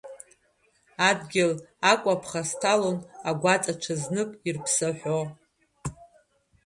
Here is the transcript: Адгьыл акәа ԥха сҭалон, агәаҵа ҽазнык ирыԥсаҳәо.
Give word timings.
Адгьыл 1.09 1.53
акәа 1.91 2.13
ԥха 2.21 2.41
сҭалон, 2.49 2.97
агәаҵа 3.29 3.73
ҽазнык 3.81 4.29
ирыԥсаҳәо. 4.47 5.19